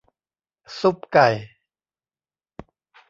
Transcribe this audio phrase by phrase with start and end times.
[0.79, 1.27] ซุปไก่